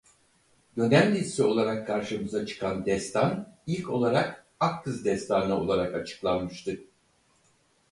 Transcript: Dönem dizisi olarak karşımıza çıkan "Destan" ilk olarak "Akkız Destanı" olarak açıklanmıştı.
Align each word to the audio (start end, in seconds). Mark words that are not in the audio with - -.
Dönem 0.77 1.15
dizisi 1.15 1.43
olarak 1.43 1.87
karşımıza 1.87 2.45
çıkan 2.45 2.85
"Destan" 2.85 3.55
ilk 3.67 3.89
olarak 3.89 4.45
"Akkız 4.59 5.05
Destanı" 5.05 5.57
olarak 5.57 5.95
açıklanmıştı. 5.95 6.77